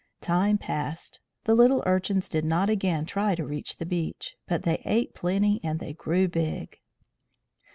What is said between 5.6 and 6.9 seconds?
and they grew big.